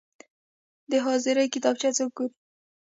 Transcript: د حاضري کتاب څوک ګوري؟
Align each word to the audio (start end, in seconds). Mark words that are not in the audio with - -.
د 0.91 0.93
حاضري 1.05 1.45
کتاب 1.53 1.75
څوک 1.97 2.11
ګوري؟ 2.17 2.33